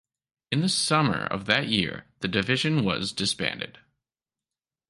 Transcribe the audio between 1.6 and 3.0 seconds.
year the division